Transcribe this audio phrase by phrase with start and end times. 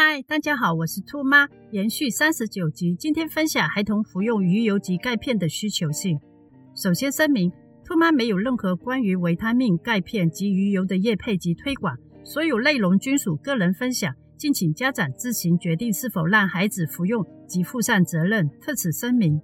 [0.00, 1.48] 嗨，大家好，我是兔妈。
[1.72, 6.16] 延续三十九集，今天分享孩童服用鱼油及钙片的需求性。
[6.72, 7.50] 首先声明，
[7.84, 18.48] 兔妈没有任何关于维他命、钙片及鱼油的业配及推广，所有内容均属个人分享，敬请家长自行决定是否让孩子服用及负上责任。
[18.60, 19.40] 特此声明。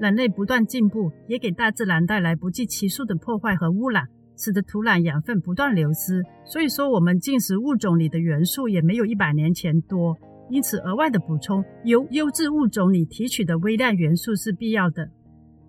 [0.00, 4.06] 人类不断进步，也给大自然带来不计其数的破坏和污染。
[4.38, 10.16] 使得土壤养分不断流失，所以说我们进食物种里的元素也没有一百年前多，
[10.48, 15.10] 因此额外的补充由优质物种里提取的微量元素是必要的。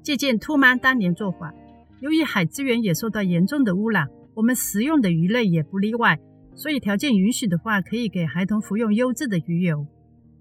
[0.03, 1.51] 借鉴兔妈当年做法，
[1.99, 6.19] 由于海资源也受到严重的污染，我们食用的鱼类也不例外，
[6.55, 9.87] 所以条件允许的话，可以给孩童服用优质的鱼油。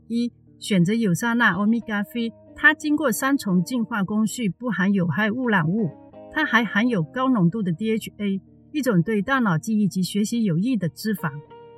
[0.06, 5.90] 一、选择有沙钠 （Omega 3），它经过三重净化工序，不含有害污染物。
[6.32, 8.40] 它还含有高浓度的 DHA，
[8.72, 11.30] 一种对大脑记忆及学习有益的脂肪。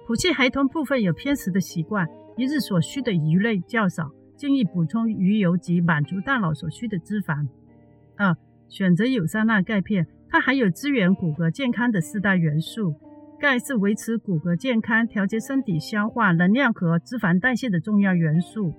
[0.06, 7.46] 普契孩童部分有偏食的习惯，一日所需的鱼类较少，建议补充鱼油及满足大脑所需的脂肪。
[8.16, 8.36] 二、
[8.68, 12.94] 选择有沙钠钙片，它含有支援骨骼健康的四大元素。
[13.38, 18.74] 钙是维持骨骼健康、调节身体消化、能量和脂肪代谢的重要元素。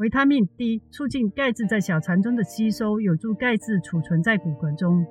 [0.00, 5.04] 维他命 D 促进钙质在小肠中的吸收，有助钙质储存在骨骼中。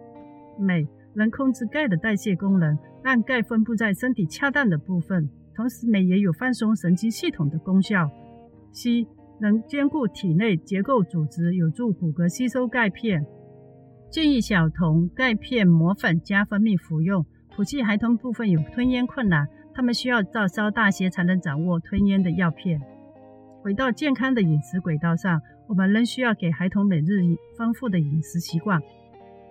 [0.57, 5.29] 镁能控制钙的代谢功能，让钙分布在身体恰当的部分。
[5.55, 8.09] 同时，镁也有放松神经系统的功效。
[8.73, 9.05] 硒
[9.39, 13.23] 能兼顾体内结构组织，有助骨骼吸收钙片。
[14.09, 17.23] 建议小童钙片磨粉加蜂蜜服用。
[17.55, 22.81] 普契孩童部分有吞咽困难，他们需要照稍大些才能掌握吞咽的药片。
[23.61, 27.21] 回到健康的饮食轨道上，我们仍需要给孩童每日
[27.57, 28.81] 丰富的饮食习惯：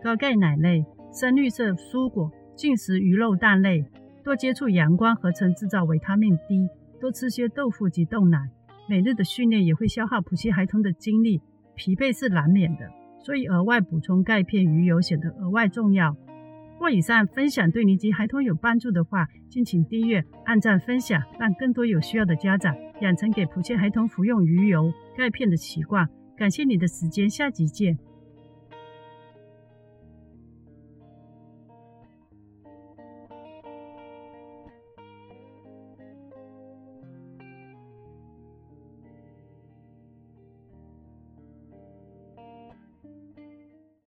[0.03, 3.85] 高钙奶类、深绿色蔬果、进食鱼肉蛋类，
[4.25, 8.49] 多接触阳光，合成制造维他命 D，多吃些豆腐及豆奶。
[8.89, 11.43] 每日的训练也会消耗普系孩童的精力，
[11.75, 12.89] 疲惫是难免的，
[13.23, 16.17] 所以额外补充钙片、鱼油显得额外重要。
[16.81, 26.09] 若以上分享对你及孩童有帮助的话，敬请订阅、按赞、分享，让更多有需要的家长养成给普及孩童服用鱼油、钙片的习惯。
[26.37, 27.99] 感谢你的时间，下集见。